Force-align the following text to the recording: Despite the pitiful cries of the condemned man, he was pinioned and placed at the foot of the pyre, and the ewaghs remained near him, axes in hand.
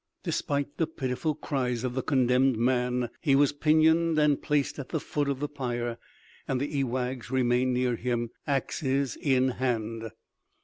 Despite 0.23 0.77
the 0.79 0.87
pitiful 0.87 1.35
cries 1.35 1.83
of 1.83 1.93
the 1.93 2.01
condemned 2.01 2.57
man, 2.57 3.11
he 3.21 3.35
was 3.35 3.51
pinioned 3.51 4.17
and 4.17 4.41
placed 4.41 4.79
at 4.79 4.89
the 4.89 4.99
foot 4.99 5.29
of 5.29 5.39
the 5.39 5.47
pyre, 5.47 5.99
and 6.47 6.59
the 6.59 6.75
ewaghs 6.79 7.29
remained 7.29 7.75
near 7.75 7.95
him, 7.95 8.31
axes 8.47 9.15
in 9.15 9.49
hand. 9.49 10.09